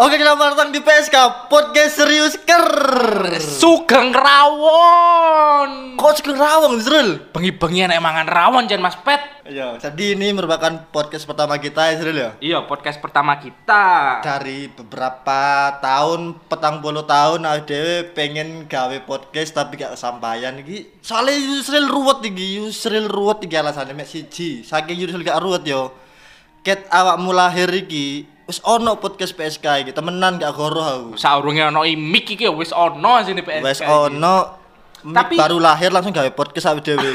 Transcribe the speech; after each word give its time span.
Oke, 0.00 0.16
selamat 0.16 0.56
datang 0.56 0.72
di 0.72 0.80
PSK 0.80 1.12
Podcast 1.52 2.00
Serius 2.00 2.32
Ker. 2.48 2.72
Sugeng 3.36 4.16
rawon. 4.16 6.00
Kok 6.00 6.12
sugeng 6.16 6.40
rawang, 6.40 6.80
Zrul? 6.80 7.28
Bengi-bengi 7.28 7.84
enak 7.84 8.00
mangan 8.00 8.24
rawon 8.24 8.64
jan 8.64 8.80
Mas 8.80 8.96
Pet. 8.96 9.20
Iya, 9.44 9.76
jadi 9.76 10.16
ini 10.16 10.32
merupakan 10.32 10.88
podcast 10.88 11.28
pertama 11.28 11.60
kita 11.60 11.92
ya, 11.92 12.00
Zrul 12.00 12.16
ya. 12.16 12.30
Iya, 12.40 12.64
podcast 12.64 12.96
pertama 12.96 13.36
kita. 13.44 13.84
Dari 14.24 14.72
beberapa 14.72 15.68
tahun, 15.84 16.48
petang 16.48 16.80
puluh 16.80 17.04
tahun 17.04 17.44
ada 17.44 18.08
pengen 18.16 18.72
gawe 18.72 19.04
podcast 19.04 19.52
tapi 19.52 19.76
gak 19.76 20.00
kesampaian 20.00 20.56
iki. 20.64 20.96
Soalnya 21.04 21.36
Yusril 21.36 21.92
ruwet 21.92 22.24
iki, 22.24 22.56
Yusril 22.56 23.04
ruwet 23.04 23.44
iki 23.44 23.52
alasannya 23.52 23.92
mek 23.92 24.08
siji. 24.08 24.64
Saking 24.64 24.96
Yusril 24.96 25.28
gak 25.28 25.44
ruwet 25.44 25.68
yo. 25.68 25.92
Ket 26.64 26.88
awakmu 26.88 27.36
lahir 27.36 27.68
iki 27.68 28.39
wis 28.50 28.58
ono 28.66 28.98
podcast 28.98 29.38
PSK 29.38 29.86
iki, 29.86 29.92
temenan 29.94 30.42
gak 30.42 30.58
goroh 30.58 30.82
aku. 30.82 31.10
Saurunge 31.14 31.62
ono 31.70 31.86
mic 31.86 32.26
iki 32.26 32.42
ya 32.42 32.50
wis 32.50 32.74
ono 32.74 33.22
asine 33.22 33.46
PSK. 33.46 33.86
Iki. 33.86 33.86
ono 33.86 34.58
Tapi- 35.06 35.38
baru 35.38 35.62
lahir 35.62 35.94
langsung 35.94 36.10
gawe 36.10 36.26
podcast 36.34 36.74
awake 36.74 36.82
dhewe. 36.82 37.14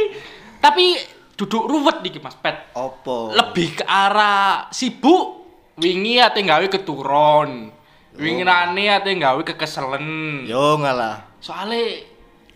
Tapi 0.64 0.98
duduk 1.38 1.62
ruwet 1.70 2.02
iki 2.02 2.18
Mas 2.18 2.34
Pet. 2.34 2.74
Opo? 2.74 3.30
Lebih 3.30 3.78
ke 3.78 3.84
arah 3.86 4.66
sibuk. 4.74 5.46
Wingi 5.78 6.18
ate 6.18 6.42
gawe 6.42 6.66
keturun. 6.66 7.70
Wingi 8.18 8.42
nane 8.42 8.84
ate 8.90 9.14
gawe 9.14 9.40
kekeselen. 9.46 10.42
Yo 10.50 10.74
ngalah. 10.82 11.22
Soale 11.38 12.02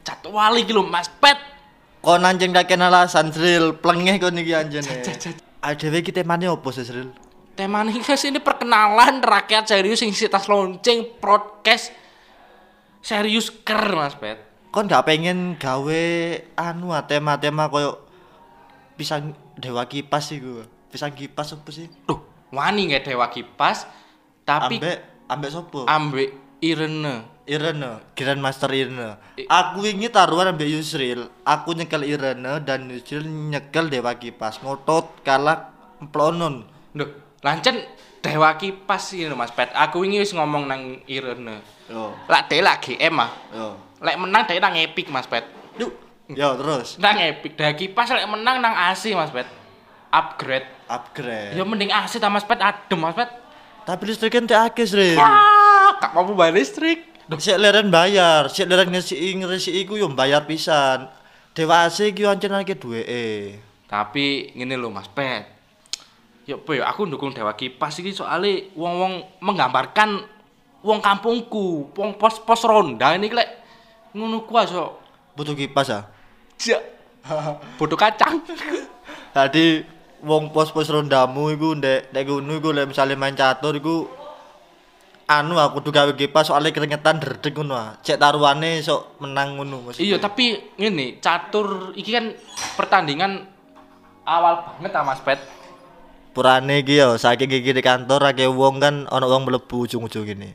jadwal 0.03 0.59
iki 0.59 0.75
lho 0.75 0.83
Mas 0.91 1.07
Pet. 1.07 1.39
Kon 2.03 2.27
anjing 2.27 2.51
kakek 2.51 2.79
alasan 2.83 3.31
Sril, 3.31 3.79
plengeh 3.79 4.19
kon 4.19 4.35
iki 4.35 4.55
anjene. 4.59 5.07
Jajaj. 5.07 5.39
Adewe 5.62 6.03
iki 6.03 6.11
temane 6.11 6.51
opo 6.51 6.75
sih 6.75 6.83
Sril? 6.83 7.11
Tema 7.59 7.83
nih 7.83 7.98
guys 8.06 8.23
ini 8.23 8.39
perkenalan 8.39 9.19
rakyat 9.19 9.67
serius 9.67 9.98
yang 10.06 10.14
isi 10.14 10.31
tas 10.31 10.47
lonceng 10.47 11.19
podcast 11.19 11.91
serius 13.03 13.51
ker 13.51 13.98
mas 13.98 14.14
Pet. 14.14 14.39
Kon 14.70 14.87
gak 14.87 15.03
pengen 15.11 15.59
gawe 15.59 16.03
anu 16.55 16.95
ah, 16.95 17.03
tema-tema 17.03 17.67
koyo 17.67 17.98
pisang 18.95 19.34
dewa 19.59 19.91
kipas 19.91 20.31
iku. 20.31 20.62
Pisang 20.86 21.11
kipas 21.19 21.51
opo 21.59 21.75
sih? 21.75 21.91
Duh, 22.06 22.23
wani 22.55 22.95
nggak 22.95 23.11
dewa 23.11 23.27
kipas, 23.27 23.91
tapi 24.47 24.79
ambek 24.79 24.97
ambek 25.27 25.51
sopo? 25.51 25.83
ambek 25.91 26.62
Irene. 26.62 27.27
Irene, 27.48 28.12
Grandmaster 28.14 28.69
Irene. 28.70 29.19
I- 29.41 29.48
Aku 29.51 29.83
ini 29.83 30.06
taruhan 30.12 30.53
ambek 30.55 30.69
Yusril. 30.69 31.27
Aku 31.42 31.75
nyekel 31.75 32.06
Irene 32.06 32.62
dan 32.62 32.86
Yusril 32.86 33.27
nyekel 33.27 33.91
dewa 33.91 34.14
kipas. 34.14 34.62
Ngotot 34.62 35.27
kalah 35.27 35.73
plonon. 36.12 36.69
Duh, 36.92 37.09
lancen 37.42 37.84
dewa 38.19 38.55
kipas 38.58 39.14
ini 39.14 39.34
mas 39.34 39.55
Pet. 39.55 39.70
Aku 39.75 40.03
ini 40.03 40.19
wis 40.22 40.34
ngomong 40.34 40.67
nang 40.67 41.03
Irene. 41.06 41.62
Yo, 41.89 42.12
Lak 42.28 42.50
dia 42.50 42.61
lagi 42.61 42.98
GM 42.98 43.17
ah. 43.17 43.30
yo. 43.55 43.67
Lek 44.03 44.17
menang 44.19 44.42
dia 44.47 44.61
nang 44.61 44.75
epic 44.77 45.06
mas 45.08 45.27
Pet. 45.27 45.47
Duh. 45.78 45.91
Yo 46.28 46.48
terus 46.61 47.00
Nang 47.00 47.17
epic 47.17 47.56
dewa 47.56 47.72
kipas 47.72 48.12
lek 48.12 48.28
menang 48.28 48.61
nang 48.61 48.75
AC 48.75 49.14
mas 49.14 49.30
Pet. 49.30 49.47
Upgrade. 50.08 50.67
upgrade. 50.89 51.53
Ya 51.53 51.62
mending 51.69 51.92
AC 51.92 52.17
ta 52.17 52.33
mas 52.33 52.45
Pet 52.45 52.58
adem 52.58 52.98
mas 52.98 53.14
Pet. 53.14 53.28
Tapi 53.89 54.05
listrik 54.05 54.36
kan 54.36 54.45
tak 54.45 54.77
akeh, 54.77 54.84
Sril. 54.84 55.17
Wah, 55.17 55.97
gak 55.97 56.12
mau 56.12 56.28
bayar 56.36 56.61
listrik. 56.61 57.08
Sik 57.28 57.56
leren 57.56 57.89
bayar, 57.89 58.52
sik 58.52 58.69
leren 58.69 58.92
ngisi 58.92 59.17
ngisi 59.17 59.80
iku 59.84 59.97
yo 59.97 60.12
bayar 60.12 60.45
pisan. 60.45 61.08
Dewa 61.56 61.89
AC 61.89 62.12
yo 62.12 62.28
ancen 62.28 62.52
akeh 62.52 62.77
duweke. 62.77 63.56
Tapi 63.89 64.52
ngene 64.56 64.77
lho 64.77 64.92
Mas 64.92 65.08
Pet. 65.08 65.58
Ya 66.49 66.57
apa 66.57 66.73
ya 66.73 66.89
aku 66.89 67.05
dukung 67.05 67.37
Dewa 67.37 67.53
Kipas 67.53 68.01
iki 68.01 68.09
soalnya 68.09 68.73
wong-wong 68.73 69.21
menggambarkan 69.45 70.25
wong 70.81 71.05
kampungku, 71.05 71.92
wong 71.92 72.17
pos-pos 72.17 72.64
ronda 72.64 73.13
ini 73.13 73.29
lek 73.29 73.48
ngono 74.17 74.48
ku 74.48 74.57
aso. 74.57 74.97
Butuh 75.37 75.53
kipas 75.53 75.92
ah. 75.92 76.08
Jak. 76.57 76.81
Bodoh 77.77 78.01
kacang. 78.01 78.41
Tadi 79.37 79.85
wong 80.25 80.48
pos-pos 80.48 80.89
rondamu 80.89 81.53
iku 81.53 81.77
ndek 81.77 82.17
ndek 82.17 82.25
ngono 82.25 82.53
iku 82.57 82.69
lek 82.73 82.97
misale 82.97 83.13
main 83.13 83.37
catur 83.37 83.77
iku 83.77 84.08
anu 85.29 85.61
aku 85.61 85.85
kudu 85.85 85.92
gawe 85.92 86.13
kipas 86.17 86.48
soalnya 86.48 86.73
keringetan 86.73 87.20
dredeg 87.20 87.53
ngono 87.53 87.77
ah. 87.77 88.01
Cek 88.01 88.17
taruhane 88.17 88.81
sok 88.81 89.20
menang 89.20 89.61
ngono 89.61 89.92
iya, 90.01 90.17
tapi 90.17 90.73
ngene, 90.81 91.20
catur 91.20 91.92
iki 91.92 92.08
kan 92.08 92.33
pertandingan 92.73 93.45
awal 94.25 94.81
banget 94.81 94.97
ah 94.97 95.05
Mas 95.05 95.20
Pet. 95.20 95.58
Purane 96.36 96.84
iki 96.84 97.00
yo 97.00 97.18
saking 97.18 97.50
iki 97.50 97.74
di 97.74 97.83
kantor 97.83 98.30
akeh 98.30 98.46
wong 98.46 98.78
kan 98.78 99.08
ana 99.11 99.27
wong 99.27 99.48
mlebu 99.48 99.89
ujung-ujung 99.89 100.22
gini. 100.28 100.55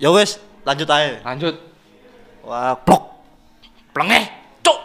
Ya 0.00 0.08
wes, 0.10 0.40
lanjut 0.62 0.88
ae. 0.90 1.20
Lanjut. 1.24 1.54
Wah, 2.44 2.72
blok. 2.76 3.20
Plengeh, 3.90 4.30
cuk. 4.62 4.78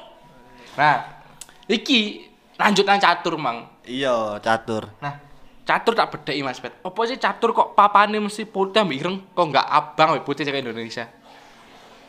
Nah, 0.75 1.23
iki 1.69 2.27
lanjut 2.57 2.83
nang 2.83 2.99
catur, 2.99 3.37
Mang. 3.37 3.69
Iya, 3.85 4.41
catur. 4.41 4.91
Nah, 4.97 5.21
catur 5.63 5.93
tak 5.93 6.11
bedai 6.11 6.41
Mas 6.41 6.57
Pet. 6.57 6.73
Apa 6.81 7.01
sih 7.05 7.21
catur 7.21 7.53
kok 7.53 7.77
papane 7.77 8.17
mesti 8.17 8.43
putih 8.49 8.81
ambek 8.81 8.97
ireng, 8.97 9.17
kok 9.31 9.45
enggak 9.45 9.67
abang 9.69 10.13
ambek 10.13 10.25
putih 10.25 10.43
cek 10.43 10.57
Indonesia? 10.57 11.05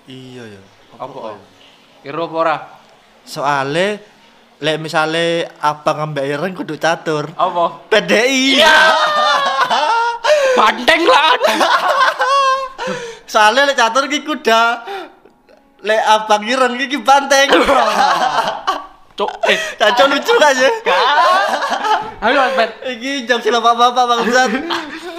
Iya 0.08 0.56
ya. 0.56 0.62
Apa? 0.96 1.36
Iro 2.06 2.22
apa 2.26 2.36
ora? 2.36 2.56
Soale 3.26 4.15
lek 4.56 4.76
misale 4.80 5.44
abang 5.60 6.10
ambek 6.10 6.24
ireng 6.24 6.52
kudu 6.56 6.80
catur. 6.80 7.28
Apa? 7.36 7.86
PDI. 7.92 8.64
Bandeng 10.56 11.02
lah. 11.04 11.36
Soale 13.28 13.68
lek 13.68 13.76
catur 13.76 14.08
ki 14.08 14.24
kuda. 14.24 14.62
Lek 15.84 16.02
abang 16.08 16.42
ireng 16.48 16.72
iki 16.80 16.96
banteng. 17.04 17.52
Cuk, 19.16 19.32
eh. 19.48 19.56
Caco 19.80 20.12
lucu 20.12 20.32
kan 20.36 20.52
ya? 20.52 20.68
Ayo 22.20 22.36
Mas 22.36 22.52
Pet, 22.52 22.70
Iki 23.00 23.24
jam 23.24 23.40
sila 23.40 23.64
bapak-bapak 23.64 24.28
bangsat. 24.28 24.50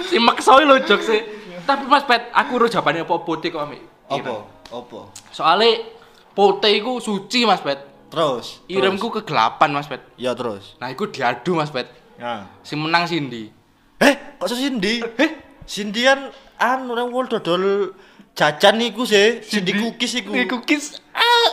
si 0.06 0.22
maksoi 0.22 0.62
lo 0.62 0.78
jok 0.86 1.02
sih. 1.02 1.18
Tapi 1.66 1.82
Mas 1.90 2.06
Pet, 2.06 2.30
aku 2.30 2.62
ro 2.62 2.66
jawabannya 2.70 3.02
apa 3.02 3.14
putih 3.26 3.50
kok 3.50 3.66
ambek. 3.66 3.82
Apa? 4.06 4.46
Apa? 4.70 5.00
Soale 5.34 5.98
putih 6.30 6.78
iku 6.78 7.02
suci 7.02 7.42
Mas 7.42 7.58
Pet. 7.58 7.87
Terus. 8.08 8.64
Irengku 8.66 9.12
kegelapan 9.12 9.70
Mas 9.70 9.84
Pet. 9.84 10.00
Ya 10.16 10.32
terus. 10.32 10.76
Nah, 10.80 10.88
iku 10.88 11.08
diadu 11.08 11.52
Mas 11.52 11.68
Pet. 11.68 11.88
Nah. 12.16 12.48
Si 12.64 12.72
menang 12.74 13.04
Cindy. 13.04 13.52
Eh, 14.00 14.14
kok 14.40 14.48
Cindy? 14.48 15.04
Eh, 15.04 15.30
Cindy 15.62 16.02
kan 16.02 16.32
anu 16.56 16.96
nang 16.96 17.12
wol 17.12 17.28
dodol 17.28 17.92
jajan 18.32 18.80
iku 18.80 19.04
sih, 19.04 19.42
Cindy 19.44 19.74
cookies 19.74 20.12
iku. 20.16 20.32
Cindy 20.32 20.46
cookies. 20.46 20.84
Ah. 21.12 21.50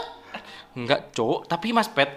Enggak, 0.75 1.11
Cuk, 1.11 1.47
tapi 1.47 1.71
Mas 1.71 1.87
Pet, 1.87 2.11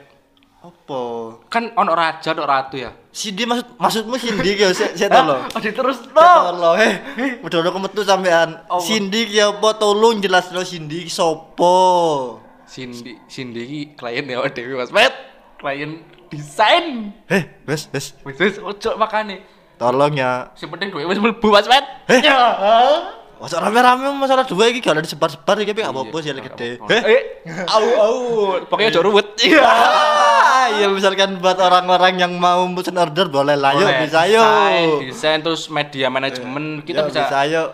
Apa? 0.59 1.00
kan 1.47 1.71
ono 1.78 1.94
raja 1.94 2.34
ono 2.34 2.43
ratu 2.43 2.75
ya 2.75 2.91
Cindy 3.15 3.47
maksud 3.47 3.78
maksudmu 3.78 4.19
Cindy 4.19 4.59
ki 4.59 4.66
saya 4.75 4.91
saya 4.91 5.06
tahu 5.09 5.25
loh. 5.31 5.38
oh 5.47 5.60
terus 5.62 5.98
Tolong, 6.10 6.75
eh, 6.82 6.94
udah 7.41 7.59
udah 7.62 7.72
kemetu 7.72 8.03
sampean. 8.03 8.59
Cindy 8.82 9.31
ki 9.31 9.38
apa 9.38 9.78
tolong 9.78 10.19
jelas 10.19 10.50
lo 10.50 10.66
Cindy 10.66 11.06
sopo. 11.06 12.43
Cindy 12.68 13.16
Cindy 13.26 13.60
iki 13.64 13.80
klien 13.96 14.28
ya 14.28 14.44
Dewi 14.46 14.76
Mas 14.76 14.92
Pet 14.92 15.14
klien 15.58 16.04
desain. 16.28 17.10
Eh, 17.26 17.42
wes 17.64 17.88
wes, 17.90 18.12
wis 18.22 18.36
wis 18.36 18.54
ojo 18.60 18.94
makane. 19.00 19.40
Tolong 19.80 20.12
ya. 20.14 20.52
sing 20.52 20.68
penting 20.68 20.92
duwe 20.92 21.08
wis 21.08 21.16
mlebu 21.16 21.48
Mas 21.48 21.64
Pet 21.64 21.84
Eh? 22.12 22.20
ya. 22.20 22.40
Masa 23.38 23.62
rame-rame 23.62 24.10
masalah 24.18 24.42
dua 24.42 24.66
iki 24.66 24.82
gak 24.82 24.98
ada 24.98 25.02
disebar-sebar 25.06 25.62
iki 25.62 25.70
apa 25.70 25.94
apa 25.94 26.16
sih 26.18 26.34
yang 26.34 26.42
gede. 26.42 26.82
Eh, 26.90 27.02
eh 27.06 27.22
au 27.70 27.86
au. 27.94 28.16
Pokoknya 28.66 28.90
ojo 28.90 29.02
ruwet. 29.06 29.28
Iya. 29.38 29.62
Ya 30.68 30.86
misalkan 30.91 31.38
buat 31.38 31.56
orang-orang 31.56 32.18
yang 32.18 32.34
mau 32.36 32.66
pesen 32.76 32.98
order 32.98 33.30
boleh 33.30 33.54
lah. 33.54 33.72
Yuk 33.78 33.88
bisa 34.04 34.26
yuk. 34.26 34.42
desain, 34.42 34.88
desain 35.06 35.38
terus 35.41 35.71
media 35.71 36.10
manajemen 36.10 36.82
kita 36.82 37.06
Yuk, 37.06 37.14
bisa, 37.14 37.41
yuk. 37.47 37.68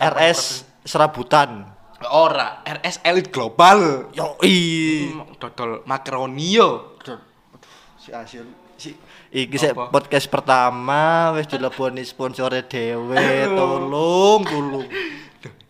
RS 0.00 0.64
serabutan. 0.88 1.68
Ora 2.10 2.60
RS 2.66 3.06
Elite 3.06 3.30
Global. 3.30 4.10
Yoi. 4.12 4.58
Hmm, 5.14 5.34
dodol 5.38 5.86
makaroni 5.86 6.58
yo. 6.58 6.98
Si 8.00 8.10
Asil 8.10 8.44
si. 8.76 8.92
Iki 9.30 9.56
sik 9.62 9.78
podcast 9.94 10.26
pertama 10.26 11.30
wis 11.38 11.46
dileboni 11.46 12.02
sponsore 12.02 12.66
dhewe 12.66 13.46
tolong 13.46 14.42
tolong 14.42 14.86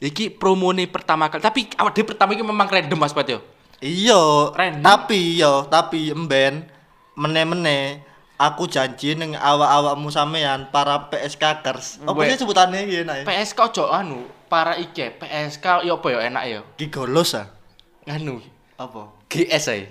iki 0.00 0.32
promone 0.32 0.88
pertama 0.88 1.28
kali. 1.28 1.44
Tapi 1.44 1.60
awak 1.76 1.92
dhewe 1.92 2.08
pertama 2.08 2.32
iki 2.32 2.40
memang 2.40 2.64
random 2.64 2.96
Mas 2.96 3.12
Pet 3.12 3.36
yo 3.36 3.44
iya 3.80 4.52
Random. 4.52 4.84
tapi 4.84 5.40
yo 5.40 5.64
tapi 5.66 6.12
emben 6.12 6.68
mene-mene 7.16 8.04
aku 8.36 8.68
janji 8.68 9.16
ning 9.16 9.36
awak-awakmu 9.36 10.08
sampean 10.12 10.68
para 10.72 11.08
PSK-kers 11.08 12.04
apa 12.04 12.20
sih 12.28 12.36
sebutannya 12.40 12.84
iki 12.84 13.04
ya 13.04 13.24
PSK 13.24 13.58
ojo 13.72 13.84
anu 13.92 14.24
para 14.50 14.74
ike 14.76 15.14
PSK 15.16 15.86
yo 15.86 15.96
apa 15.96 16.06
yo 16.10 16.18
enak 16.18 16.44
yo 16.44 16.60
gigolos 16.74 17.38
ah 17.38 17.46
anu 18.04 18.42
apa 18.74 19.14
GS 19.30 19.64
ae 19.70 19.86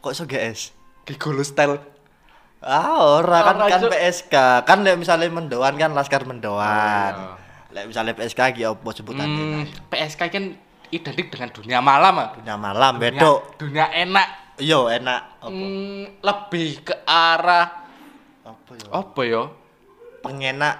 kok 0.00 0.10
iso 0.10 0.24
GS 0.24 0.72
gigolo 1.04 1.44
style 1.44 1.76
Ah, 2.58 3.22
ora 3.22 3.46
kan 3.46 3.70
kan. 3.70 3.86
PSK. 3.86 4.34
Kan 4.66 4.82
lek 4.82 4.98
misalnya 4.98 5.30
mendoan 5.30 5.78
kan 5.78 5.94
Laskar 5.94 6.26
Mendoan. 6.26 7.14
Oh, 7.14 7.38
Lek 7.70 7.86
misalnya 7.86 8.18
PSK 8.18 8.50
iki 8.50 8.66
opo 8.66 8.90
sebutannya? 8.90 9.62
Hmm, 9.62 9.64
PSK 9.86 10.26
kan 10.26 10.58
identik 10.90 11.30
dengan 11.30 11.54
dunia 11.54 11.78
malam 11.78 12.18
ah. 12.18 12.34
Dunia 12.34 12.58
malam 12.58 12.98
bedok. 12.98 13.54
Dunia 13.62 13.86
enak. 13.94 14.58
Iya, 14.58 14.90
enak. 14.90 15.20
Apa? 15.38 15.54
Hmm, 15.54 16.02
lebih 16.18 16.82
ke 16.82 16.98
arah 17.06 17.86
Apa 18.42 18.72
ya? 18.74 18.88
apa 18.90 19.20
ya? 19.22 19.42
Pengenak. 20.18 20.76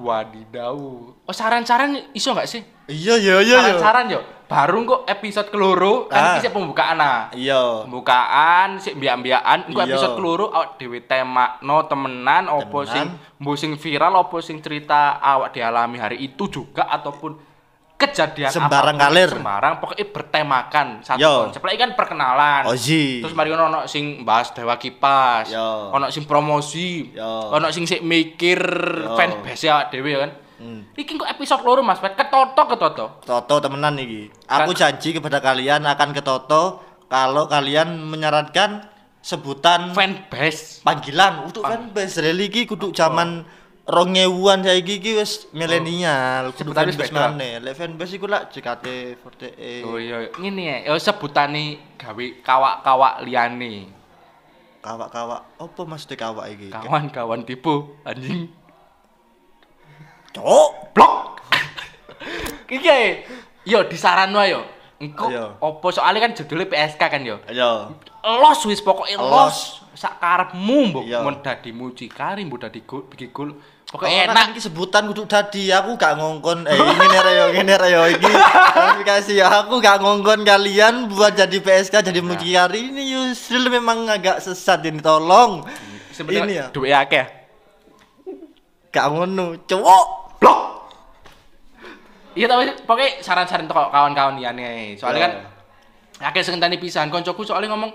Wadidaw. 0.00 0.76
Oh 1.20 1.34
saran-saran 1.34 1.92
iso 2.10 2.32
nggak 2.32 2.48
sih? 2.48 2.62
Iya, 2.84 3.16
iya, 3.16 3.34
iya, 3.38 3.42
iya. 3.42 3.58
Saran-saran 3.76 4.06
yo. 4.08 4.20
Baru 4.44 4.84
kok 4.84 5.02
episode 5.06 5.48
keloro 5.48 6.04
kan 6.06 6.20
Ah. 6.20 6.36
iki 6.36 6.48
pembukaan 6.48 6.96
ah. 6.96 7.32
Iya. 7.32 7.84
Pembukaan 7.84 8.76
sik 8.76 8.94
mbiak-mbiakan 8.94 9.58
engko 9.66 9.80
Iya. 9.80 9.88
episode 9.90 10.14
keloro 10.14 10.46
awak 10.48 10.76
dhewe 10.76 11.00
temakno 11.00 11.76
temenan 11.84 12.44
opo 12.46 12.84
Temenan. 12.84 12.92
sing 12.92 13.06
mbo 13.40 13.52
sing 13.54 13.72
viral 13.74 14.12
opo 14.18 14.38
sing 14.38 14.60
cerita 14.60 15.16
awak 15.16 15.52
dialami 15.52 15.96
hari 15.96 16.16
itu 16.22 16.44
juga 16.46 16.84
ataupun 16.86 17.40
kejadian 17.94 18.50
Sembarang 18.50 18.96
kalir. 18.96 19.30
sembarang 19.30 19.78
pokoknya 19.78 20.06
bertemakan 20.08 20.86
satu 21.00 21.16
Yo. 21.16 21.34
konsep 21.46 21.62
lagi 21.62 21.78
kan 21.78 21.90
perkenalan 21.92 22.62
Ozi. 22.66 23.22
terus 23.22 23.32
mari 23.32 23.48
ono 23.48 23.86
sing 23.86 24.22
bahas 24.22 24.50
dewa 24.50 24.74
kipas 24.74 25.48
Yo. 25.48 25.90
ono 25.90 26.10
sing 26.10 26.22
promosi 26.24 27.10
Yo. 27.10 27.50
ono 27.50 27.70
sing 27.70 27.84
sik 27.84 28.02
mikir 28.02 28.58
Yo. 28.60 29.14
fanbase 29.14 29.66
awak 29.66 29.90
dhewe 29.90 30.14
kan 30.16 30.32
Hmm. 30.54 30.86
Iki 30.94 31.18
kok 31.18 31.26
episode 31.28 31.60
loro 31.60 31.82
Mas 31.82 31.98
Pet 31.98 32.14
ketoto 32.14 32.62
ketoto. 32.64 33.06
Toto 33.20 33.54
temenan 33.58 33.98
iki. 33.98 34.30
Aku 34.46 34.70
janji 34.70 35.10
kepada 35.10 35.42
kalian 35.42 35.82
akan 35.82 36.14
ke 36.14 36.22
Toto 36.22 36.78
kalau 37.04 37.50
kalian 37.50 37.98
menyarankan 37.98 38.86
sebutan 39.18 39.90
Fanbase. 39.90 40.78
panggilan 40.80 41.42
untuk 41.42 41.66
fanbase 41.66 42.22
reli 42.22 42.46
iki 42.46 42.64
kudu 42.64 42.94
zaman 42.94 43.42
ewuan 43.84 44.64
saiki 44.64 44.96
iki 44.96 45.12
wis 45.12 45.44
milenial 45.52 46.56
kudu 46.56 46.72
fanbase 46.72 47.04
beda. 47.04 47.28
maneh 47.28 47.60
lek 47.60 47.76
fanbase 47.76 48.16
iku 48.16 48.24
lak 48.24 48.48
JKT48 48.48 49.84
Oh 49.84 50.00
iya, 50.00 50.32
ngene 50.40 50.62
ya, 50.64 50.76
ya 50.88 50.96
sebutane 50.96 51.76
gawe 52.00 52.26
kawak-kawak 52.40 53.28
liyane. 53.28 53.92
kawak-kawak 54.80 55.40
apa 55.60 55.80
maksudnya 55.84 56.16
kawak 56.16 56.46
iki 56.52 56.68
Kawan-kawan 56.72 57.44
tipu 57.44 57.96
anjing. 58.04 58.48
cok 60.32 60.70
Blok. 60.92 61.38
Iki 62.74 62.88
ae. 62.90 63.22
Yo 63.64 63.86
disaran 63.86 64.34
wae 64.34 64.50
yo. 64.50 64.60
Ayo. 65.12 65.58
opo 65.58 65.86
soalnya 65.88 66.22
kan 66.22 66.32
judulnya 66.32 66.64
PSK 66.64 67.02
kan 67.02 67.20
yo. 67.20 67.36
ayo 67.44 67.92
Los 68.22 68.64
wis 68.64 68.80
pokoknya 68.80 69.18
Los. 69.18 69.84
Sak 69.92 70.16
karepmu 70.16 70.90
mbok 70.90 71.04
Iya. 71.04 71.20
mun 71.20 71.38
dadi 71.38 71.70
mucikari 71.70 72.42
mbok 72.42 72.60
dadi 72.62 72.82
gol 72.82 73.04
bikin 73.06 73.30
gol. 73.30 73.50
Oh, 73.86 74.00
Pokoknya 74.00 74.26
kan 74.26 74.34
enak. 74.34 74.46
iki 74.50 74.60
sebutan 74.60 75.06
kudu 75.06 75.22
dadi 75.24 75.70
aku 75.70 75.94
gak 75.94 76.16
ngongkon 76.16 76.66
eh 76.66 76.74
ini 76.74 77.04
nih 77.04 77.32
yo 77.32 77.44
ngene 77.52 77.74
re 77.76 77.88
yo 77.88 78.02
iki 78.08 78.26
klarifikasi 78.26 79.32
ya 79.36 79.46
aku 79.60 79.78
gak 79.78 80.00
ngongkon 80.00 80.42
kalian 80.42 81.06
buat 81.06 81.32
jadi 81.32 81.54
PSK 81.56 82.02
jadi 82.02 82.18
Nah. 82.18 82.26
mucikari 82.26 82.90
ini 82.90 83.02
Yusril 83.08 83.68
memang 83.68 84.02
agak 84.08 84.40
sesat 84.40 84.82
ini 84.82 84.98
tolong 84.98 85.62
ini 85.62 85.70
ya 85.70 86.10
Sebenarnya 86.10 86.62
duwe 86.70 86.90
akeh. 86.90 87.26
gak 88.90 89.06
ngono 89.08 89.62
cowok 89.62 90.04
Blok. 90.38 90.58
Iya 92.34 92.46
tapi 92.46 92.66
pokoknya 92.82 93.10
saran-saran 93.18 93.64
tuh 93.64 93.78
kawan-kawan 93.88 94.34
liyane. 94.34 94.94
Soalnya 94.94 95.18
Iya. 95.18 95.26
kan 95.26 95.32
akeh 96.30 96.42
sing 96.42 96.54
ngenteni 96.54 96.78
pisan 96.78 97.08
koncoku 97.08 97.42
soalnya 97.42 97.70
ngomong 97.70 97.90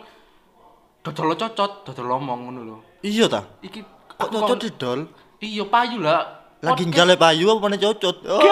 dodol 0.99 1.31
lo 1.31 1.35
cocot, 1.35 1.83
dodol 1.85 2.07
ngomong 2.09 2.39
ngono 2.45 2.61
lho. 2.61 2.77
iya 2.99 3.23
ta 3.25 3.47
Iki 3.59 3.79
kok 4.11 4.27
kon- 4.27 4.59
didol 4.59 4.99
Iya 5.39 5.63
payu 5.65 6.03
lah. 6.03 6.27
lagi 6.59 6.83
njale 6.83 7.15
payu 7.15 7.47
apa 7.47 7.59
mana 7.61 7.79
cocot 7.79 8.27
oh. 8.27 8.43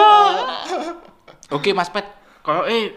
Oke 1.50 1.72
Mas 1.72 1.88
Pet, 1.88 2.04
koyo 2.40 2.64
eh 2.64 2.92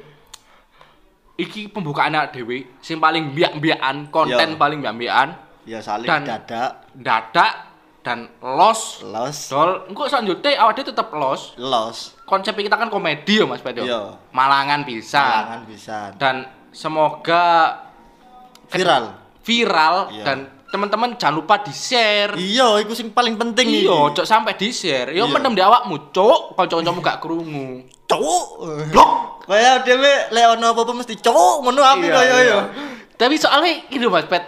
iki 1.36 1.68
pembukaan 1.68 2.12
awak 2.12 2.32
dhewe 2.32 2.68
sing 2.80 3.00
paling 3.00 3.32
biak-biakan, 3.32 4.08
konten 4.08 4.56
Iya. 4.56 4.60
paling 4.60 4.80
biak-biakan, 4.80 5.30
ya 5.64 5.80
saling 5.80 6.08
Dan- 6.08 6.28
dadak 6.28 6.72
dadak 6.94 7.52
dan 8.02 8.26
los 8.42 9.06
los 9.06 9.38
dol 9.48 9.86
engko 9.86 10.06
selanjutnya 10.06 10.58
awak 10.58 10.74
dhewe 10.74 10.90
tetep 10.90 11.08
los 11.14 11.54
los 11.56 12.18
konsep 12.26 12.54
kita 12.56 12.74
kan 12.74 12.88
komedi 12.88 13.38
ya 13.38 13.46
Mas 13.46 13.60
Pet 13.60 13.76
yo. 13.76 13.84
Iya. 13.84 14.02
Malangan 14.32 14.82
bisa. 14.82 15.20
Jangan 15.22 15.62
bisa 15.68 15.98
Dan 16.16 16.36
semoga 16.72 17.46
viral 18.68 19.04
viral 19.42 19.96
Iya. 20.10 20.24
dan 20.24 20.38
teman-teman 20.72 21.20
jangan 21.20 21.36
lupa 21.36 21.60
di-share. 21.60 22.32
iya 22.38 22.80
itu 22.80 22.96
sing 22.96 23.12
paling 23.12 23.36
penting 23.36 23.68
Iya, 23.84 24.16
cok 24.16 24.24
sampai 24.24 24.56
di-share. 24.56 25.12
Yo 25.12 25.28
Iya. 25.28 25.34
mendem 25.36 25.52
di 25.52 25.60
awakmu, 25.60 26.10
cok. 26.10 26.56
Kanca-kancamu 26.56 27.00
gak 27.02 27.20
krungu. 27.20 27.84
cowok 28.08 28.44
blok 28.88 29.12
kaya 29.42 29.80
dhewe 29.82 30.28
lek 30.30 30.46
ono 30.52 30.66
apa-apa 30.68 30.92
mesti 30.94 31.16
cowok 31.18 31.56
ngono 31.62 31.80
aku 31.82 32.04
Iya, 32.04 32.12
kaya 32.14 32.36
iya. 32.38 32.44
ya 32.46 32.60
Tapi 33.16 33.36
soalnya 33.36 33.72
ini 33.88 34.04
Mas 34.06 34.26
Pet, 34.26 34.42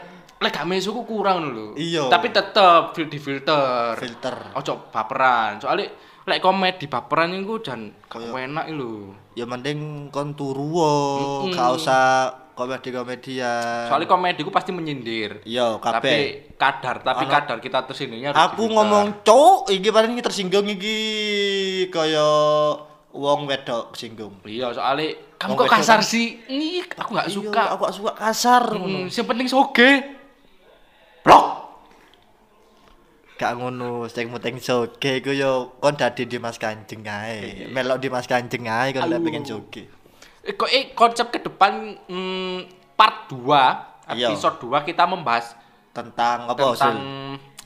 lek 0.43 0.53
gak 0.53 0.67
mesuku 0.67 1.01
kurang 1.01 1.47
lho. 1.47 1.67
Iya. 1.73 2.07
Tapi 2.07 2.27
tetep 2.29 2.91
fil- 2.91 3.07
di 3.07 3.17
filter. 3.17 3.95
filter 3.95 4.35
Ojo 4.53 4.89
baperan. 4.89 5.57
Soalnya 5.57 5.87
lek 6.23 6.39
komedi 6.39 6.85
baperan 6.85 7.31
iku 7.33 7.59
jan 7.59 7.91
enak 8.11 8.67
lho. 8.69 9.11
ya 9.33 9.43
mending 9.43 10.07
kon 10.07 10.31
turu 10.33 10.69
wo 10.69 10.91
Mm-mm. 11.41 11.51
gak 11.51 11.69
usah 11.73 12.03
komedi-komedian 12.53 13.89
Soalnya 13.89 14.05
komedi 14.05 14.39
ku 14.39 14.49
pasti 14.49 14.69
menyindir. 14.69 15.41
iya 15.43 15.73
Tapi 15.75 16.53
kadar, 16.53 17.01
tapi 17.01 17.23
Ono- 17.23 17.33
kadar 17.33 17.57
kita 17.57 17.81
tersininya 17.81 18.29
aku 18.31 18.67
ngomong 18.67 19.21
cowok 19.21 19.67
iki 19.69 19.89
paling 19.89 20.13
tersinggung 20.19 20.69
iki 20.69 20.97
kaya 21.87 22.23
wong 23.09 23.45
wedok 23.45 23.93
singgung 23.93 24.37
Iya, 24.43 24.69
soalnya 24.69 25.11
kamu 25.35 25.53
kok 25.55 25.69
kasar 25.71 25.99
kan- 25.99 26.07
sih? 26.07 26.39
Nih, 26.47 26.85
aku 26.89 27.09
gak 27.11 27.25
Iya, 27.25 27.35
suka. 27.35 27.63
aku 27.69 27.81
gak 27.83 27.95
suka 27.95 28.11
kasar 28.13 28.63
Hmm, 28.69 29.05
yang 29.05 29.27
penting 29.27 29.47
soge. 29.47 29.91
Blok. 31.23 31.45
gak 33.33 33.59
ngono 33.59 34.05
sing 34.07 34.29
penting 34.29 34.61
joge 34.61 35.19
iku 35.19 35.33
yo 35.33 35.75
kon 35.81 35.97
dadi 35.97 36.23
Dimas 36.23 36.55
Kanjeng 36.55 37.03
ae 37.03 37.67
melok 37.67 37.99
Dimas 37.99 38.29
Kanjeng 38.29 38.69
ae 38.69 38.93
kon 38.93 39.09
lek 39.09 39.19
pengen 39.19 39.43
joge 39.43 39.83
Eh, 40.43 40.59
kok 40.59 40.67
eh, 40.67 40.91
konsep 40.91 41.31
ke 41.31 41.39
depan 41.39 41.95
hmm, 42.03 42.67
part 42.99 43.31
2, 43.31 44.11
Iya. 44.11 44.27
episode 44.27 44.59
2 44.59 44.83
kita 44.83 45.07
membahas 45.07 45.55
tentang 45.95 46.51
apa 46.51 46.59
tentang 46.59 46.75
Sul? 46.75 46.95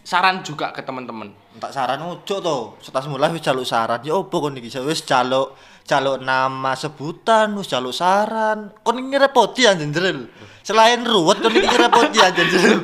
Saran 0.07 0.39
juga 0.39 0.71
ke 0.71 0.79
teman-teman. 0.79 1.27
tak 1.59 1.75
saran 1.75 1.99
ojo 1.99 2.35
to 2.39 2.57
setas 2.79 3.11
mulai 3.11 3.27
wis 3.27 3.43
jaluk 3.43 3.67
saran 3.67 3.99
ya 4.07 4.15
opo 4.15 4.39
kon 4.39 4.55
iki 4.55 4.71
wis 4.79 5.03
jaluk 5.03 5.51
jaluk 5.83 6.23
nama 6.23 6.71
sebutan 6.79 7.51
wis 7.59 7.67
jaluk 7.67 7.91
saran 7.91 8.71
kon 8.87 8.95
iki 8.95 9.19
repoti 9.19 9.67
anjen 9.67 9.91
Jril 9.91 10.31
selain 10.63 11.03
ruwet 11.03 11.43
kon 11.43 11.51
iki 11.51 11.75
repoti 11.75 12.23
anjen 12.23 12.47
Jril 12.47 12.79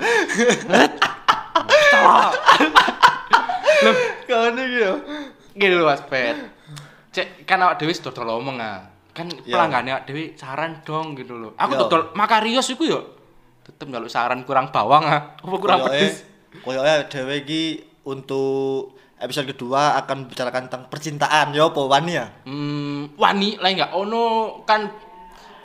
Loh, 3.84 3.96
kon 4.26 4.56
iki 4.58 4.78
yo 4.80 4.94
gini 5.54 5.74
loh 5.76 5.86
Mas 5.88 6.02
Pet. 6.08 6.36
Cek 7.14 7.46
kan 7.46 7.62
awak 7.62 7.78
dhewe 7.78 7.94
dodol 7.94 8.26
ngomong 8.26 8.58
ah. 8.58 8.90
Kan 9.14 9.30
Iya. 9.30 9.54
pelanggannya 9.54 9.92
awak 9.94 10.06
dhewe 10.10 10.24
saran 10.34 10.82
dong 10.82 11.14
gitu 11.14 11.38
loh. 11.38 11.52
Aku 11.56 11.78
Iya. 11.78 11.82
dodol 11.86 12.02
makarios 12.18 12.68
iku 12.68 12.84
yo. 12.84 13.00
Tetep 13.62 13.86
njaluk 13.86 14.10
saran 14.10 14.42
kurang 14.44 14.74
bawang 14.74 15.06
ah. 15.06 15.38
Apa 15.38 15.56
kurang 15.56 15.80
Koyoke- 15.86 15.94
pedes? 15.94 16.33
Koyoke 16.60 17.10
dhewe 17.10 17.36
iki 17.40 17.64
untuk 18.04 18.94
episode 19.16 19.48
kedua 19.48 19.98
akan 19.98 20.28
bicarakan 20.28 20.68
tentang 20.68 20.86
percintaan 20.86 21.50
ya 21.50 21.66
apa 21.66 21.82
wani 21.82 22.12
ya 22.14 22.28
Hmm, 22.44 23.16
wani 23.16 23.58
lah 23.58 23.72
enggak 23.72 23.92
ono 23.92 24.24
kan 24.62 24.92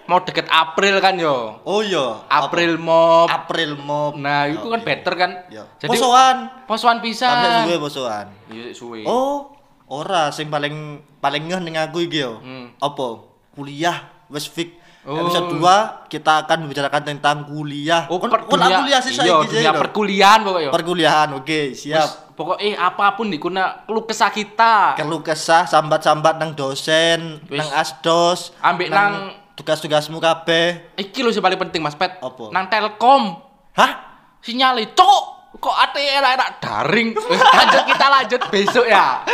mau 0.04 0.25
deket 0.25 0.49
April 0.49 0.97
kan 0.99 1.21
yo. 1.21 1.61
oh 1.61 1.85
iya 1.85 2.25
April. 2.30 2.80
Apa? 2.80 3.28
April 3.45 3.76
mau 3.76 4.16
Nah, 4.16 4.49
itu 4.49 4.64
kan 4.64 4.80
better 4.80 5.12
kan. 5.14 5.30
ya 5.49 5.68
Jadi 5.76 5.90
posoan 5.90 6.37
posoan 6.64 6.97
sampai 6.97 7.04
pisan. 7.04 7.37
suwe 7.61 7.76
posoan 7.76 8.26
Iya, 8.49 8.73
suwe. 8.73 9.04
Oh, 9.04 9.52
ora 9.87 10.33
sing 10.33 10.49
paling 10.49 10.73
paling 11.18 11.45
ngeh 11.45 11.61
ning 11.61 11.76
aku 11.76 12.00
iki 12.00 12.25
yo. 12.25 12.40
Hmm. 12.40 12.73
Apa? 12.78 13.21
Kuliah 13.52 14.00
wis 14.28 14.49
fix. 14.49 14.73
Oh. 15.08 15.24
Episode 15.24 15.56
2 15.56 16.12
kita 16.12 16.44
akan 16.44 16.68
membicarakan 16.68 17.00
tentang 17.00 17.48
kuliah. 17.48 18.04
Oh, 18.12 18.20
Kon- 18.20 18.28
per- 18.28 18.44
kon 18.44 18.60
kuliah. 18.60 18.78
kuliah 18.78 19.00
sih 19.00 19.16
Iya, 19.16 19.40
saiki 19.40 19.56
dunia 19.56 19.72
lho. 19.72 19.80
perkuliahan 19.80 20.40
pokoknya. 20.44 20.68
Perkuliahan, 20.68 21.28
oke, 21.32 21.60
Wis, 21.72 21.80
siap. 21.80 22.36
Pokoknya 22.36 22.76
apa 22.76 23.16
pun 23.16 23.26
dikuna 23.26 23.82
keluh 23.82 24.04
kesah 24.04 24.28
kita. 24.28 24.94
Keluh 24.94 25.24
kesah 25.24 25.64
sambat-sambat 25.64 26.36
nang 26.36 26.52
dosen, 26.52 27.40
Wis. 27.48 27.56
nang 27.56 27.72
asdos, 27.72 28.52
Ambek 28.60 28.92
nang- 28.92 29.32
tugas-tugasmu 29.56 30.20
kabeh. 30.20 30.92
Iki 30.94 31.24
lho 31.24 31.32
sing 31.32 31.40
paling 31.40 31.56
penting 31.58 31.80
Mas 31.80 31.96
Pet. 31.96 32.20
Apa? 32.20 32.52
Nang 32.52 32.68
Telkom. 32.68 33.40
Hah? 33.74 33.90
Sinyal 34.38 34.76
cok 34.92 35.24
kok 35.56 35.72
ate 35.74 36.04
enak-enak 36.04 36.60
daring. 36.60 37.16
Wis, 37.32 37.40
lanjut 37.40 37.82
kita 37.88 38.06
lanjut 38.06 38.40
besok 38.52 38.84
ya. 38.84 39.24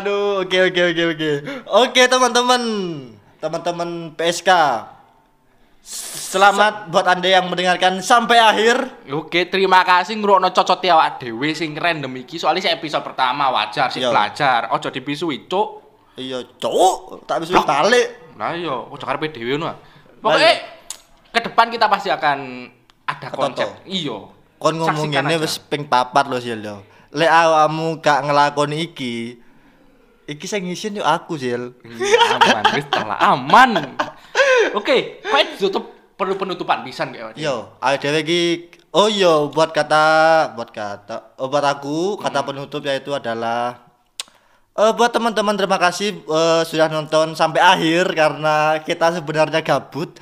Aduh, 0.00 0.42
oke 0.42 0.58
oke 0.64 0.80
oke 0.90 1.02
oke. 1.12 1.30
Oke, 1.84 2.02
teman-teman. 2.08 2.62
Teman-teman 3.38 4.12
PSK. 4.12 4.50
Selamat 6.28 6.90
buat 6.90 7.06
Anda 7.06 7.30
yang 7.30 7.48
mendengarkan 7.48 8.02
sampai 8.02 8.36
akhir. 8.36 8.76
Oke, 9.08 9.46
terima 9.48 9.80
kasih 9.80 10.18
ngrungokno 10.18 10.50
cocot 10.50 10.82
awak 10.84 11.22
dhewe 11.22 11.54
sing 11.54 11.72
random 11.72 12.12
iki. 12.18 12.36
Soalnya 12.36 12.68
sing 12.68 12.74
episode 12.74 13.00
pertama 13.00 13.48
wajar 13.48 13.88
sih 13.88 14.02
Iya. 14.02 14.10
belajar. 14.10 14.60
Ojo 14.74 14.90
dipisui, 14.90 15.48
Cuk. 15.48 15.68
Iya, 16.18 16.42
cowok, 16.58 17.24
tak 17.24 17.46
bisa 17.46 17.62
balik. 17.62 18.34
Nah 18.34 18.52
iya, 18.52 18.74
ojo 18.74 19.00
karepe 19.00 19.30
dhewe 19.30 19.54
ngono. 19.54 19.78
Pokoknya 20.18 20.52
ke 21.30 21.40
depan 21.40 21.70
kita 21.70 21.86
pasti 21.86 22.10
akan 22.10 22.38
ada 23.06 23.26
Ketonto. 23.30 23.62
konsep. 23.62 23.68
Iya. 23.86 24.18
Kon 24.58 24.74
ngomong 24.74 25.06
Saksikan 25.06 25.24
ngene 25.24 25.34
aja. 25.38 25.44
wis 25.46 25.54
ping 25.62 25.86
papat 25.86 26.26
lho 26.26 26.42
Sil 26.42 26.58
yo. 26.58 26.82
Lek 27.14 27.30
awakmu 27.30 28.02
gak 28.02 28.26
ngelakoni 28.26 28.92
iki, 28.92 29.38
iki 30.28 30.44
sing 30.44 30.68
ngisin 30.68 31.00
yo 31.00 31.04
aku 31.08 31.40
Sil. 31.40 31.72
Iya, 31.80 32.36
aman, 32.36 32.64
wis 32.76 32.86
telah 32.92 33.18
aman. 33.18 33.70
Oke, 34.76 35.24
kok 35.24 35.40
ditutup 35.56 35.84
perlu 36.18 36.36
penutupan 36.36 36.84
pisan 36.84 37.14
kayak 37.16 37.38
Yo, 37.40 37.78
dhewe 37.80 38.20
iki 38.20 38.42
Oh 38.88 39.04
iya, 39.04 39.44
buat 39.52 39.70
kata 39.76 40.04
buat 40.56 40.72
kata 40.72 41.36
oh, 41.36 41.52
buat 41.52 41.60
aku 41.60 42.16
kata 42.24 42.40
penutup 42.40 42.80
yaitu 42.88 43.12
adalah 43.12 43.84
eh 44.72 44.92
buat 44.96 45.12
teman-teman 45.12 45.60
terima 45.60 45.76
kasih 45.76 46.24
eh, 46.24 46.62
sudah 46.64 46.88
nonton 46.88 47.36
sampai 47.36 47.60
akhir 47.60 48.16
karena 48.16 48.80
kita 48.80 49.20
sebenarnya 49.20 49.60
gabut. 49.60 50.16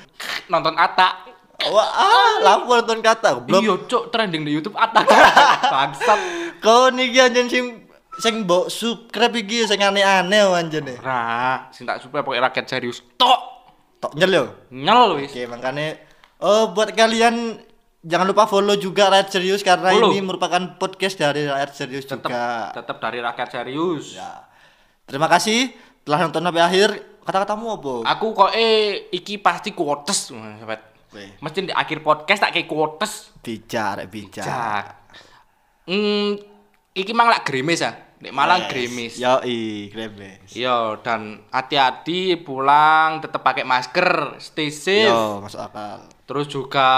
nonton 0.51 0.75
Ata. 0.75 1.31
Wah, 1.71 1.89
ah, 1.89 2.33
lampu 2.43 2.75
nonton 2.75 3.01
kata 3.01 3.39
belum. 3.47 3.63
Iya, 3.63 3.75
cuk, 3.87 4.11
trending 4.11 4.43
di 4.43 4.53
YouTube 4.59 4.75
Ata. 4.75 5.07
Bangsat. 5.73 6.21
Kau 6.59 6.91
niki 6.91 7.23
anjen 7.23 7.47
sing 7.47 7.86
sing 8.17 8.45
mbok 8.45 8.69
subscribe 8.69 9.35
iki 9.37 9.65
sing 9.65 9.79
aneh-aneh 9.79 10.47
anjene. 10.49 10.95
Nah, 11.01 11.69
sing 11.71 11.85
tak 11.85 12.01
supaya 12.01 12.25
pakai 12.25 12.41
rakyat 12.41 12.67
serius. 12.67 13.01
Tok. 13.15 13.41
Tok 13.97 14.13
nyel 14.15 14.33
yo. 14.33 14.45
Nyel 14.71 15.21
wis. 15.21 15.31
Oke, 15.33 15.45
makanya 15.47 15.97
oh 16.39 16.73
buat 16.73 16.93
kalian 16.93 17.57
jangan 18.07 18.27
lupa 18.29 18.47
follow 18.47 18.77
juga 18.77 19.11
Rakyat 19.11 19.29
Serius 19.33 19.67
karena 19.67 19.91
Follow. 19.91 20.15
ini 20.15 20.23
merupakan 20.23 20.63
podcast 20.79 21.19
dari 21.19 21.43
Rakyat 21.43 21.73
Serius 21.75 22.05
Tetep 22.07 22.31
juga. 22.31 22.71
tetep 22.71 22.97
dari 23.03 23.19
rakyat 23.19 23.49
serius. 23.51 24.15
Ya. 24.15 24.47
Terima 25.03 25.27
kasih 25.27 25.75
telah 26.07 26.23
nonton 26.23 26.41
sampai 26.41 26.63
akhir. 26.63 26.89
Kata-katamu 27.27 27.67
apa? 27.75 27.95
Aku 28.15 28.31
kok 28.31 28.55
eh 28.55 29.11
iki 29.11 29.43
pasti 29.43 29.75
quotes, 29.75 30.31
sobat. 30.31 30.95
Mesti 31.43 31.67
di 31.67 31.75
akhir 31.75 32.07
podcast 32.07 32.47
tak 32.47 32.55
kayak 32.55 32.71
quotes. 32.71 33.35
Bicara, 33.43 34.07
bicara. 34.07 34.47
Jak. 34.47 34.87
Hmm, 35.91 36.39
iki 36.97 37.13
mang 37.13 37.29
lak 37.29 37.45
grimis 37.45 37.85
ya. 37.85 38.07
Nek 38.17 38.33
Malang 38.33 38.65
grimis. 38.73 39.21
Yo 39.21 39.45
i, 39.45 39.93
gremes. 39.93 40.57
Iya, 40.57 40.97
dan 41.05 41.45
hati-hati 41.53 42.41
pulang 42.41 43.21
tetap 43.21 43.45
pakai 43.45 43.61
masker, 43.61 44.41
stay 44.41 44.73
safe. 44.73 45.13
Yo, 45.13 45.45
masuk 45.45 45.61
akal. 45.61 46.09
Terus 46.25 46.49
juga 46.49 46.89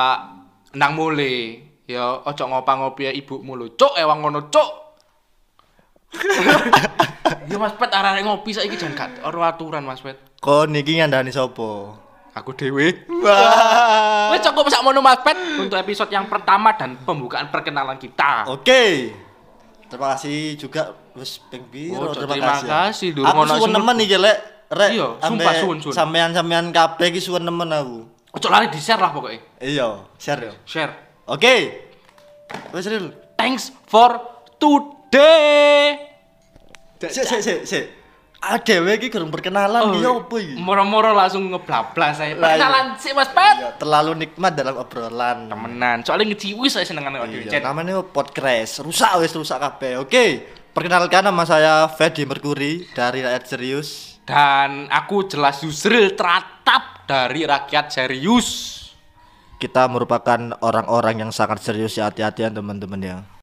nang 0.78 0.95
mule. 0.95 1.67
Ya 1.90 2.23
ojo 2.23 2.45
ngopa-ngopi 2.47 3.11
ya 3.11 3.12
ibumu 3.17 3.59
lho. 3.59 3.75
Cuk, 3.75 3.99
ewang 3.99 4.23
ngono, 4.23 4.47
cuk. 4.47 4.71
ya 7.50 7.57
Mas 7.61 7.75
Pet 7.76 7.90
arek 7.93 8.25
ngopi 8.25 8.50
saiki 8.57 8.81
jan 8.81 8.97
gak 8.97 9.21
ora 9.26 9.52
aturan 9.52 9.83
Mas 9.83 10.00
Pet. 10.05 10.17
Kau 10.38 10.71
niki 10.71 11.00
ngandani 11.02 11.35
sopo? 11.35 11.97
Aku 12.37 12.55
dewe. 12.55 12.95
Wah. 13.25 14.31
Wes 14.31 14.45
cukup 14.47 14.71
sak 14.71 14.87
mono 14.87 15.02
Mas 15.02 15.19
Pet 15.26 15.35
untuk 15.59 15.75
episode 15.75 16.12
yang 16.14 16.31
pertama 16.31 16.76
dan 16.78 16.95
pembukaan 17.02 17.50
perkenalan 17.50 17.99
kita. 17.99 18.47
Oke. 18.47 19.11
Terima 19.88 20.12
kasih 20.12 20.61
juga 20.61 20.92
wis 21.16 21.40
ping 21.49 21.64
piro 21.73 22.12
Oh, 22.12 22.12
terima, 22.12 22.37
kasih. 22.37 22.68
ya. 22.68 22.92
kasih, 22.92 23.09
durung 23.16 23.33
ono 23.33 23.54
sing 23.57 23.73
nemen 23.73 23.97
iki 24.04 24.16
lek 24.21 24.38
rek. 24.68 24.90
Iya, 24.92 25.09
sumpah 25.25 25.52
suwun, 25.64 25.76
suwun. 25.80 25.95
Sampean-sampean 25.97 26.68
kabeh 26.71 27.09
iki 27.09 27.21
suwun 27.25 27.40
nemen 27.40 27.73
aku. 27.73 28.04
Ojo 28.37 28.47
lari 28.52 28.68
di-share 28.68 29.00
lah 29.00 29.11
pokoknya. 29.16 29.40
Iya, 29.64 30.04
share 30.21 30.45
yo. 30.45 30.52
Share. 30.68 30.92
Oke. 31.25 31.54
Wis 32.76 32.85
Ril. 32.88 33.12
Thanks 33.37 33.73
for 33.88 34.21
today. 34.61 35.97
Sik 37.00 37.25
sik 37.25 37.40
sik 37.40 37.59
sik. 37.64 37.85
Adewe 38.38 38.95
iki 39.02 39.11
kurang 39.11 39.35
perkenalan 39.35 39.99
iki 39.99 40.07
opo 40.07 40.38
iki? 40.38 40.54
Moro-moro 40.54 41.11
langsung 41.11 41.50
ngeblablas 41.50 42.23
saya. 42.23 42.33
Iya. 42.33 42.38
Perkenalan 42.38 42.87
sih 42.95 43.11
Mas 43.11 43.30
Pet. 43.35 43.57
Ya, 43.59 43.71
terlalu 43.75 44.14
nikmat 44.14 44.54
dalam 44.54 44.78
obrolan. 44.78 45.50
Temenan, 45.50 46.07
soalnya 46.07 46.30
ngeciwi 46.30 46.71
saya 46.71 46.87
seneng 46.87 47.11
dengan 47.11 47.26
audio 47.26 47.42
Iya, 47.42 47.59
namanya 47.59 47.99
podcast. 48.07 48.78
Rusak 48.78 49.18
wis 49.18 49.35
rusak 49.35 49.59
kabeh. 49.59 49.99
Oke. 49.99 50.47
Perkenalkan 50.71 51.26
nama 51.26 51.42
saya 51.42 51.90
Fedi 51.90 52.23
Merkuri 52.23 52.87
dari 52.95 53.26
Rakyat 53.26 53.45
Serius. 53.50 54.18
Dan 54.23 54.87
aku 54.92 55.26
jelas 55.26 55.64
Yusril 55.64 56.12
teratap 56.12 57.09
dari 57.09 57.49
rakyat 57.49 57.88
serius. 57.88 58.76
Kita 59.57 59.88
merupakan 59.88 60.52
orang-orang 60.61 61.25
yang 61.25 61.33
sangat 61.33 61.64
serius 61.64 61.97
ya 61.97 62.12
hati-hatian 62.12 62.52
teman-teman 62.52 63.00
ya. 63.00 63.16